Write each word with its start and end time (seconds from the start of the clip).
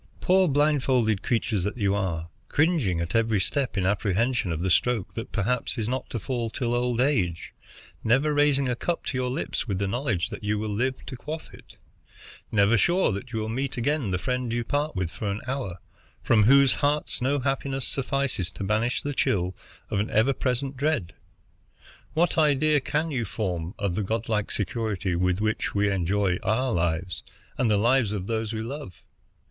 Poor 0.19 0.47
blindfolded 0.47 1.21
creatures 1.21 1.63
that 1.63 1.77
you 1.77 1.93
are, 1.93 2.29
cringing 2.49 2.99
at 2.99 3.13
every 3.13 3.39
step 3.39 3.77
in 3.77 3.85
apprehension 3.85 4.51
of 4.51 4.61
the 4.61 4.69
stroke 4.71 5.13
that 5.13 5.31
perhaps 5.31 5.77
is 5.77 5.87
not 5.87 6.09
to 6.09 6.17
fall 6.17 6.49
till 6.49 6.73
old 6.73 6.99
age, 6.99 7.53
never 8.03 8.33
raising 8.33 8.67
a 8.67 8.75
cup 8.75 9.05
to 9.05 9.15
your 9.15 9.29
lips 9.29 9.67
with 9.67 9.77
the 9.77 9.87
knowledge 9.87 10.29
that 10.31 10.43
you 10.43 10.57
will 10.57 10.73
live 10.73 11.05
to 11.05 11.15
quaff 11.15 11.53
it, 11.53 11.75
never 12.51 12.79
sure 12.79 13.11
that 13.11 13.31
you 13.31 13.37
will 13.37 13.47
meet 13.47 13.77
again 13.77 14.09
the 14.09 14.17
friend 14.17 14.51
you 14.51 14.63
part 14.63 14.95
with 14.95 15.11
for 15.11 15.29
an 15.29 15.39
hour, 15.45 15.77
from 16.23 16.45
whose 16.45 16.73
hearts 16.81 17.21
no 17.21 17.37
happiness 17.37 17.87
suffices 17.87 18.49
to 18.49 18.63
banish 18.63 19.03
the 19.03 19.13
chill 19.13 19.55
of 19.91 19.99
an 19.99 20.09
ever 20.09 20.33
present 20.33 20.75
dread, 20.75 21.13
what 22.15 22.39
idea 22.39 22.79
can 22.81 23.11
you 23.11 23.23
form 23.23 23.75
of 23.77 23.93
the 23.93 24.01
Godlike 24.01 24.49
security 24.49 25.15
with 25.15 25.39
which 25.41 25.75
we 25.75 25.91
enjoy 25.91 26.39
our 26.41 26.73
lives 26.73 27.21
and 27.59 27.69
the 27.69 27.77
lives 27.77 28.11
of 28.11 28.25
those 28.25 28.51
we 28.51 28.63
love! 28.63 29.03